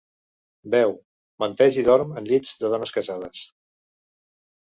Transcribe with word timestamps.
Beu, 0.75 0.93
menteix 1.43 1.77
i 1.81 1.83
dorm 1.89 2.15
en 2.21 2.29
llits 2.31 2.55
de 2.63 2.71
dones 2.77 2.93
casades. 2.97 3.43